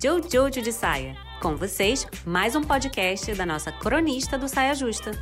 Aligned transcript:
Jojo 0.00 0.60
de 0.60 0.72
Saia. 0.72 1.16
Com 1.40 1.56
vocês, 1.56 2.06
mais 2.26 2.54
um 2.54 2.62
podcast 2.62 3.34
da 3.34 3.46
nossa 3.46 3.72
cronista 3.72 4.36
do 4.36 4.46
Saia 4.46 4.74
Justa. 4.74 5.12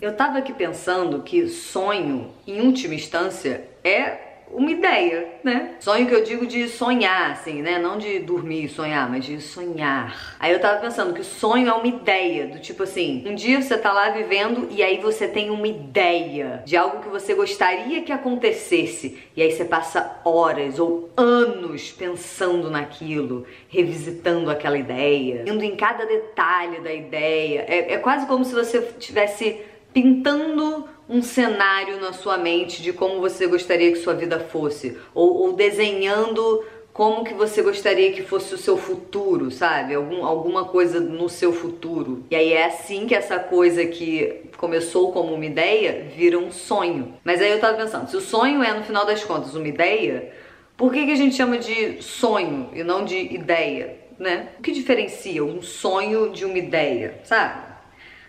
Eu 0.00 0.16
tava 0.16 0.38
aqui 0.38 0.52
pensando 0.52 1.22
que 1.22 1.48
sonho, 1.48 2.32
em 2.44 2.60
última 2.60 2.94
instância, 2.94 3.68
é 3.84 4.31
uma 4.52 4.70
ideia, 4.70 5.28
né? 5.42 5.74
Sonho 5.80 6.06
que 6.06 6.14
eu 6.14 6.22
digo 6.22 6.46
de 6.46 6.68
sonhar, 6.68 7.32
assim, 7.32 7.62
né? 7.62 7.78
Não 7.78 7.98
de 7.98 8.18
dormir 8.18 8.64
e 8.64 8.68
sonhar, 8.68 9.10
mas 9.10 9.24
de 9.24 9.40
sonhar. 9.40 10.36
Aí 10.38 10.52
eu 10.52 10.60
tava 10.60 10.80
pensando 10.80 11.14
que 11.14 11.24
sonho 11.24 11.68
é 11.68 11.72
uma 11.72 11.86
ideia, 11.86 12.46
do 12.46 12.58
tipo 12.58 12.82
assim, 12.82 13.24
um 13.26 13.34
dia 13.34 13.60
você 13.60 13.76
tá 13.78 13.92
lá 13.92 14.10
vivendo 14.10 14.68
e 14.70 14.82
aí 14.82 14.98
você 14.98 15.26
tem 15.26 15.50
uma 15.50 15.66
ideia 15.66 16.62
de 16.64 16.76
algo 16.76 17.00
que 17.00 17.08
você 17.08 17.34
gostaria 17.34 18.02
que 18.02 18.12
acontecesse. 18.12 19.18
E 19.34 19.42
aí 19.42 19.50
você 19.50 19.64
passa 19.64 20.20
horas 20.24 20.78
ou 20.78 21.10
anos 21.16 21.90
pensando 21.90 22.70
naquilo, 22.70 23.46
revisitando 23.68 24.50
aquela 24.50 24.76
ideia, 24.76 25.44
indo 25.46 25.64
em 25.64 25.74
cada 25.74 26.04
detalhe 26.04 26.80
da 26.80 26.92
ideia. 26.92 27.64
É, 27.66 27.94
é 27.94 27.98
quase 27.98 28.26
como 28.26 28.44
se 28.44 28.54
você 28.54 28.82
tivesse 28.98 29.71
pintando 29.92 30.88
um 31.08 31.22
cenário 31.22 32.00
na 32.00 32.12
sua 32.12 32.38
mente 32.38 32.82
de 32.82 32.92
como 32.92 33.20
você 33.20 33.46
gostaria 33.46 33.92
que 33.92 33.98
sua 33.98 34.14
vida 34.14 34.40
fosse, 34.40 34.96
ou, 35.14 35.42
ou 35.42 35.52
desenhando 35.52 36.64
como 36.92 37.24
que 37.24 37.32
você 37.32 37.62
gostaria 37.62 38.12
que 38.12 38.22
fosse 38.22 38.54
o 38.54 38.58
seu 38.58 38.76
futuro, 38.76 39.50
sabe? 39.50 39.94
Algum, 39.94 40.26
alguma 40.26 40.66
coisa 40.66 41.00
no 41.00 41.28
seu 41.28 41.52
futuro. 41.52 42.24
E 42.30 42.36
aí 42.36 42.52
é 42.52 42.66
assim 42.66 43.06
que 43.06 43.14
essa 43.14 43.38
coisa 43.38 43.84
que 43.86 44.42
começou 44.58 45.10
como 45.10 45.32
uma 45.32 45.44
ideia 45.44 46.06
vira 46.14 46.38
um 46.38 46.50
sonho. 46.52 47.14
Mas 47.24 47.40
aí 47.40 47.50
eu 47.50 47.60
tava 47.60 47.78
pensando, 47.78 48.10
se 48.10 48.16
o 48.16 48.20
sonho 48.20 48.62
é 48.62 48.74
no 48.74 48.84
final 48.84 49.06
das 49.06 49.24
contas 49.24 49.54
uma 49.54 49.66
ideia, 49.66 50.32
por 50.76 50.92
que, 50.92 51.06
que 51.06 51.12
a 51.12 51.16
gente 51.16 51.34
chama 51.34 51.56
de 51.56 52.02
sonho 52.02 52.68
e 52.74 52.84
não 52.84 53.04
de 53.04 53.16
ideia, 53.16 53.96
né? 54.18 54.48
O 54.58 54.62
que 54.62 54.72
diferencia 54.72 55.42
um 55.42 55.62
sonho 55.62 56.30
de 56.30 56.44
uma 56.44 56.58
ideia, 56.58 57.20
sabe? 57.24 57.72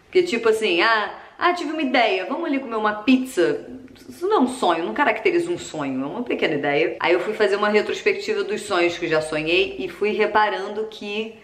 Porque 0.06 0.24
tipo 0.24 0.48
assim, 0.48 0.82
ah, 0.82 1.14
ah, 1.38 1.54
tive 1.54 1.72
uma 1.72 1.82
ideia, 1.82 2.26
vamos 2.26 2.46
ali 2.46 2.60
comer 2.60 2.76
uma 2.76 3.04
pizza. 3.04 3.68
Isso 4.08 4.28
não 4.28 4.38
é 4.38 4.40
um 4.40 4.48
sonho, 4.48 4.86
não 4.86 4.94
caracteriza 4.94 5.52
um 5.52 5.58
sonho, 5.58 6.04
é 6.04 6.06
uma 6.06 6.24
pequena 6.24 6.56
ideia. 6.56 6.98
Aí 7.00 7.14
eu 7.14 7.20
fui 7.20 7.34
fazer 7.34 7.56
uma 7.56 7.70
retrospectiva 7.70 8.44
dos 8.44 8.62
sonhos 8.62 8.98
que 8.98 9.08
já 9.08 9.22
sonhei 9.22 9.76
e 9.80 9.88
fui 9.90 10.12
reparando 10.12 10.86
que 10.86 11.36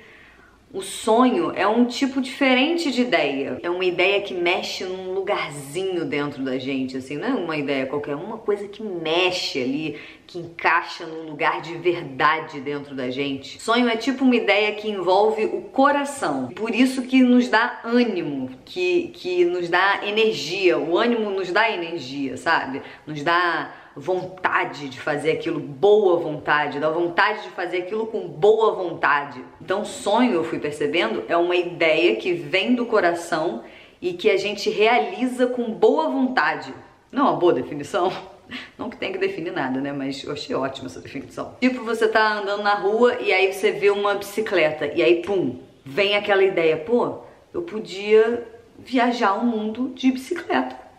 o 0.71 0.81
sonho 0.81 1.51
é 1.55 1.67
um 1.67 1.85
tipo 1.85 2.21
diferente 2.21 2.91
de 2.91 3.01
ideia. 3.01 3.59
É 3.63 3.69
uma 3.69 3.83
ideia 3.83 4.21
que 4.21 4.33
mexe 4.33 4.83
num 4.83 5.08
lugarzinho 5.29 6.05
dentro 6.05 6.43
da 6.43 6.57
gente, 6.57 6.97
assim, 6.97 7.15
não 7.15 7.27
é 7.27 7.33
uma 7.33 7.55
ideia 7.55 7.85
qualquer, 7.85 8.15
uma 8.15 8.37
coisa 8.37 8.67
que 8.67 8.81
mexe 8.81 9.61
ali, 9.61 9.99
que 10.25 10.39
encaixa 10.39 11.05
num 11.05 11.29
lugar 11.29 11.61
de 11.61 11.75
verdade 11.75 12.59
dentro 12.59 12.95
da 12.95 13.11
gente. 13.11 13.61
Sonho 13.61 13.87
é 13.87 13.95
tipo 13.95 14.23
uma 14.23 14.35
ideia 14.35 14.71
que 14.73 14.89
envolve 14.89 15.45
o 15.45 15.61
coração. 15.61 16.47
Por 16.55 16.73
isso 16.73 17.03
que 17.03 17.21
nos 17.21 17.47
dá 17.47 17.79
ânimo, 17.83 18.49
que, 18.65 19.09
que 19.09 19.45
nos 19.45 19.69
dá 19.69 20.01
energia. 20.03 20.77
O 20.79 20.97
ânimo 20.97 21.29
nos 21.29 21.51
dá 21.51 21.69
energia, 21.69 22.35
sabe? 22.35 22.81
Nos 23.05 23.21
dá 23.21 23.71
vontade 23.95 24.87
de 24.87 24.99
fazer 24.99 25.31
aquilo, 25.31 25.59
boa 25.59 26.17
vontade, 26.17 26.79
da 26.79 26.89
vontade 26.89 27.43
de 27.43 27.49
fazer 27.49 27.79
aquilo 27.79 28.07
com 28.07 28.27
boa 28.27 28.73
vontade. 28.73 29.43
Então, 29.61 29.83
sonho, 29.83 30.33
eu 30.33 30.43
fui 30.43 30.59
percebendo, 30.59 31.23
é 31.27 31.35
uma 31.35 31.55
ideia 31.55 32.15
que 32.15 32.33
vem 32.33 32.75
do 32.75 32.85
coração 32.85 33.63
e 34.01 34.13
que 34.13 34.29
a 34.29 34.37
gente 34.37 34.69
realiza 34.69 35.47
com 35.47 35.71
boa 35.71 36.09
vontade. 36.09 36.73
Não 37.11 37.27
é 37.27 37.29
uma 37.31 37.39
boa 37.39 37.53
definição? 37.53 38.11
Não 38.77 38.89
que 38.89 38.97
tenha 38.97 39.11
que 39.11 39.19
definir 39.19 39.51
nada, 39.51 39.79
né? 39.79 39.91
Mas 39.91 40.23
eu 40.23 40.31
achei 40.31 40.55
ótima 40.55 40.87
essa 40.87 40.99
definição. 40.99 41.55
Tipo, 41.61 41.83
você 41.83 42.07
tá 42.07 42.39
andando 42.39 42.63
na 42.63 42.75
rua 42.75 43.17
e 43.21 43.31
aí 43.31 43.53
você 43.53 43.71
vê 43.71 43.89
uma 43.89 44.15
bicicleta 44.15 44.87
e 44.87 45.03
aí, 45.03 45.21
pum, 45.21 45.59
vem 45.85 46.15
aquela 46.15 46.43
ideia, 46.43 46.77
pô, 46.77 47.19
eu 47.53 47.61
podia 47.61 48.47
viajar 48.77 49.33
o 49.33 49.45
mundo 49.45 49.91
de 49.93 50.11
bicicleta 50.11 50.89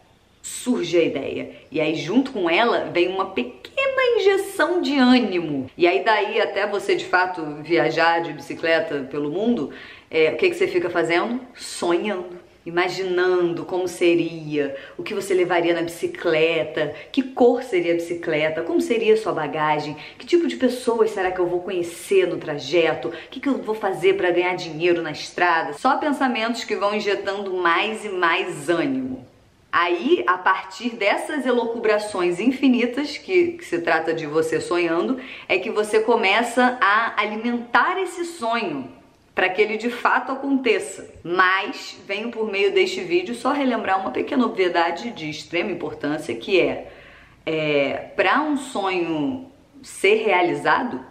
surge 0.43 0.99
a 0.99 1.03
ideia. 1.03 1.51
E 1.71 1.81
aí, 1.81 1.95
junto 1.95 2.33
com 2.33 2.49
ela, 2.49 2.91
vem 2.93 3.09
uma 3.09 3.27
pequena 3.31 4.19
injeção 4.19 4.81
de 4.81 4.97
ânimo. 4.99 5.71
E 5.77 5.87
aí, 5.87 6.05
daí 6.05 6.41
até 6.41 6.67
você 6.67 6.95
de 6.95 7.05
fato 7.05 7.43
viajar 7.63 8.21
de 8.21 8.33
bicicleta 8.33 9.07
pelo 9.11 9.31
mundo, 9.31 9.71
é, 10.11 10.31
o 10.31 10.37
que, 10.37 10.51
que 10.51 10.57
você 10.57 10.67
fica 10.67 10.91
fazendo? 10.91 11.41
Sonhando. 11.55 12.39
Imaginando 12.65 13.65
como 13.65 13.89
seria, 13.89 14.77
o 14.99 15.03
que 15.03 15.15
você 15.15 15.33
levaria 15.33 15.73
na 15.73 15.81
bicicleta, 15.81 16.95
que 17.11 17.23
cor 17.23 17.63
seria 17.63 17.93
a 17.93 17.97
bicicleta, 17.97 18.63
como 18.63 18.83
seria 18.83 19.15
a 19.15 19.17
sua 19.17 19.33
bagagem, 19.33 19.97
que 20.19 20.27
tipo 20.27 20.47
de 20.47 20.57
pessoas 20.57 21.11
será 21.11 21.31
que 21.31 21.39
eu 21.39 21.47
vou 21.47 21.61
conhecer 21.61 22.27
no 22.27 22.37
trajeto, 22.37 23.09
o 23.09 23.13
que, 23.31 23.41
que 23.41 23.49
eu 23.49 23.63
vou 23.63 23.75
fazer 23.75 24.15
para 24.15 24.31
ganhar 24.31 24.55
dinheiro 24.57 25.01
na 25.01 25.11
estrada. 25.11 25.73
Só 25.73 25.97
pensamentos 25.97 26.63
que 26.65 26.77
vão 26.77 26.95
injetando 26.95 27.55
mais 27.55 28.05
e 28.05 28.11
mais 28.11 28.69
ânimo. 28.69 29.27
Aí, 29.73 30.23
a 30.27 30.37
partir 30.37 30.91
dessas 30.91 31.47
elocubrações 31.47 32.41
infinitas, 32.41 33.17
que, 33.17 33.53
que, 33.53 33.65
se 33.65 33.79
trata 33.79 34.13
de 34.13 34.27
você 34.27 34.61
sonhando, 34.61 35.19
é 35.49 35.59
que 35.59 35.71
você 35.71 36.01
começa 36.01 36.77
a 36.81 37.19
alimentar 37.21 37.99
esse 38.03 38.25
sonho 38.25 39.00
para 39.41 39.49
que 39.49 39.63
ele 39.63 39.79
de 39.79 39.89
fato 39.89 40.33
aconteça. 40.33 41.15
Mas 41.25 41.97
venho 42.07 42.31
por 42.31 42.53
meio 42.53 42.75
deste 42.75 43.01
vídeo 43.01 43.35
só 43.35 43.53
relembrar 43.53 43.99
uma 43.99 44.11
pequena 44.11 44.45
obviedade 44.45 45.13
de 45.13 45.31
extrema 45.31 45.71
importância 45.71 46.35
que 46.35 46.61
é, 46.61 46.93
é 47.47 47.95
para 48.15 48.43
um 48.43 48.59
sonho 48.59 49.51
ser 49.83 50.17
realizado, 50.17 51.03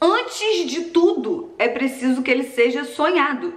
antes 0.00 0.68
de 0.72 0.86
tudo 0.86 1.54
é 1.56 1.68
preciso 1.68 2.20
que 2.20 2.32
ele 2.32 2.42
seja 2.42 2.82
sonhado. 2.82 3.54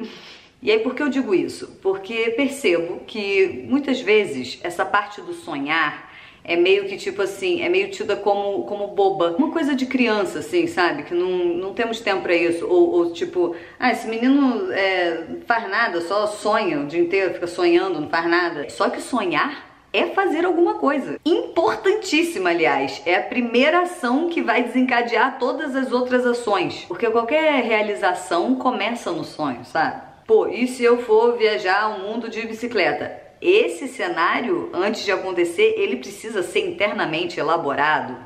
E 0.62 0.70
aí, 0.70 0.78
por 0.82 0.94
que 0.94 1.02
eu 1.02 1.10
digo 1.10 1.34
isso? 1.34 1.80
Porque 1.82 2.30
percebo 2.38 3.00
que 3.08 3.66
muitas 3.68 4.00
vezes 4.02 4.60
essa 4.62 4.86
parte 4.86 5.20
do 5.20 5.34
sonhar 5.34 6.15
é 6.48 6.56
meio 6.56 6.86
que 6.86 6.96
tipo 6.96 7.22
assim, 7.22 7.62
é 7.62 7.70
meio 7.70 7.90
tida 7.90 8.16
como, 8.16 8.64
como 8.64 8.88
boba. 8.88 9.36
Uma 9.38 9.52
coisa 9.52 9.76
de 9.76 9.86
criança, 9.86 10.40
assim, 10.40 10.68
sabe? 10.68 11.04
Que 11.04 11.14
não, 11.14 11.28
não 11.30 11.74
temos 11.74 12.00
tempo 12.00 12.22
para 12.22 12.36
isso. 12.36 12.68
Ou, 12.68 12.92
ou, 12.92 13.14
tipo, 13.14 13.56
ah, 13.80 13.92
esse 13.92 14.08
menino 14.08 14.72
é, 14.72 15.26
faz 15.48 15.70
nada, 15.70 16.02
só 16.02 16.28
sonha 16.28 16.80
o 16.80 16.86
dia 16.86 17.02
inteiro, 17.02 17.34
fica 17.34 17.48
sonhando, 17.48 18.00
não 18.00 18.10
faz 18.10 18.28
nada. 18.28 18.70
Só 18.70 18.90
que 18.90 19.02
sonhar 19.02 19.76
é 19.92 20.08
fazer 20.08 20.46
alguma 20.46 20.76
coisa. 20.76 21.20
Importantíssima, 21.26 22.50
aliás. 22.50 23.02
É 23.06 23.16
a 23.16 23.24
primeira 23.24 23.82
ação 23.82 24.30
que 24.30 24.42
vai 24.42 24.64
desencadear 24.64 25.40
todas 25.40 25.76
as 25.76 25.92
outras 25.92 26.26
ações. 26.26 26.86
Porque 26.88 27.10
qualquer 27.10 27.64
realização 27.64 28.56
começa 28.56 29.12
no 29.12 29.24
sonho, 29.24 29.66
sabe? 29.66 30.02
Pô, 30.28 30.48
e 30.48 30.68
se 30.68 30.84
eu 30.84 31.02
for 31.02 31.38
viajar 31.38 31.96
o 31.96 32.00
mundo 32.00 32.30
de 32.30 32.46
bicicleta? 32.46 33.25
Esse 33.48 33.88
cenário, 33.88 34.72
antes 34.74 35.06
de 35.06 35.12
acontecer, 35.12 35.76
ele 35.78 35.98
precisa 35.98 36.42
ser 36.42 36.68
internamente 36.68 37.40
elaborado 37.40 38.18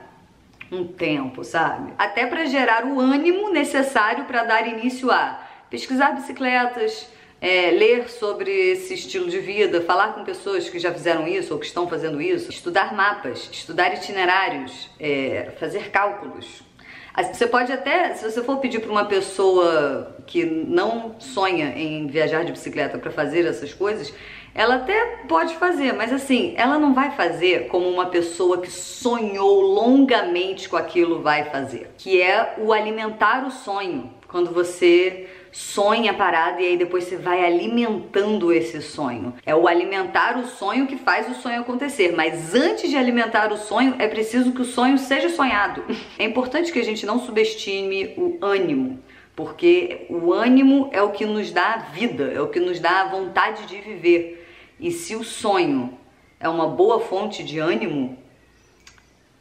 um 0.71 0.87
tempo, 0.87 1.43
sabe? 1.43 1.91
Até 1.97 2.25
para 2.25 2.45
gerar 2.45 2.85
o 2.85 3.01
ânimo 3.01 3.49
necessário 3.49 4.23
para 4.23 4.45
dar 4.45 4.65
início 4.65 5.11
a 5.11 5.45
pesquisar 5.69 6.13
bicicletas, 6.13 7.09
é, 7.41 7.69
ler 7.69 8.09
sobre 8.09 8.49
esse 8.49 8.93
estilo 8.93 9.29
de 9.29 9.39
vida, 9.39 9.81
falar 9.81 10.13
com 10.13 10.23
pessoas 10.23 10.69
que 10.69 10.79
já 10.79 10.93
fizeram 10.93 11.27
isso 11.27 11.53
ou 11.53 11.59
que 11.59 11.65
estão 11.65 11.85
fazendo 11.85 12.21
isso, 12.21 12.49
estudar 12.49 12.95
mapas, 12.95 13.49
estudar 13.51 13.93
itinerários, 13.93 14.89
é, 14.97 15.51
fazer 15.59 15.91
cálculos, 15.91 16.63
você 17.33 17.47
pode 17.47 17.71
até, 17.71 18.13
se 18.13 18.23
você 18.23 18.41
for 18.43 18.57
pedir 18.57 18.79
para 18.79 18.91
uma 18.91 19.05
pessoa 19.05 20.15
que 20.25 20.45
não 20.45 21.15
sonha 21.19 21.73
em 21.75 22.07
viajar 22.07 22.45
de 22.45 22.51
bicicleta 22.51 22.97
para 22.97 23.11
fazer 23.11 23.45
essas 23.45 23.73
coisas, 23.73 24.13
ela 24.53 24.75
até 24.75 25.23
pode 25.27 25.55
fazer, 25.55 25.93
mas 25.93 26.11
assim, 26.11 26.53
ela 26.57 26.77
não 26.77 26.93
vai 26.93 27.11
fazer 27.11 27.67
como 27.67 27.87
uma 27.87 28.07
pessoa 28.07 28.59
que 28.59 28.71
sonhou 28.71 29.61
longamente 29.61 30.67
com 30.67 30.77
aquilo 30.77 31.21
vai 31.21 31.45
fazer, 31.45 31.91
que 31.97 32.21
é 32.21 32.55
o 32.57 32.73
alimentar 32.73 33.45
o 33.45 33.51
sonho. 33.51 34.11
Quando 34.27 34.51
você 34.53 35.27
sonha 35.51 36.11
a 36.11 36.13
parada 36.13 36.61
e 36.61 36.65
aí 36.67 36.77
depois 36.77 37.05
você 37.05 37.17
vai 37.17 37.43
alimentando 37.43 38.53
esse 38.53 38.81
sonho. 38.81 39.33
É 39.45 39.55
o 39.55 39.67
alimentar 39.67 40.37
o 40.37 40.45
sonho 40.45 40.87
que 40.87 40.97
faz 40.97 41.29
o 41.29 41.41
sonho 41.41 41.61
acontecer, 41.61 42.13
mas 42.15 42.53
antes 42.53 42.89
de 42.89 42.97
alimentar 42.97 43.51
o 43.51 43.57
sonho 43.57 43.95
é 43.97 44.07
preciso 44.07 44.51
que 44.51 44.61
o 44.61 44.65
sonho 44.65 44.97
seja 44.97 45.29
sonhado. 45.29 45.83
É 46.17 46.23
importante 46.23 46.71
que 46.71 46.79
a 46.79 46.83
gente 46.83 47.05
não 47.05 47.19
subestime 47.19 48.13
o 48.17 48.37
ânimo, 48.41 48.99
porque 49.35 50.05
o 50.09 50.31
ânimo 50.31 50.89
é 50.91 51.01
o 51.01 51.11
que 51.11 51.25
nos 51.25 51.51
dá 51.51 51.77
vida, 51.93 52.31
é 52.31 52.41
o 52.41 52.49
que 52.49 52.59
nos 52.59 52.79
dá 52.79 53.01
a 53.01 53.07
vontade 53.07 53.65
de 53.65 53.81
viver. 53.81 54.38
E 54.79 54.91
se 54.91 55.15
o 55.15 55.23
sonho 55.23 55.97
é 56.39 56.47
uma 56.47 56.67
boa 56.67 56.99
fonte 57.01 57.43
de 57.43 57.59
ânimo, 57.59 58.17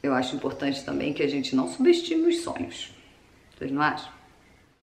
eu 0.03 0.13
acho 0.13 0.35
importante 0.35 0.85
também 0.85 1.13
que 1.13 1.23
a 1.23 1.29
gente 1.29 1.55
não 1.55 1.69
subestime 1.69 2.29
os 2.29 2.41
sonhos. 2.41 2.91
Vocês 3.57 3.71
não 3.71 3.83
acham? 3.83 4.18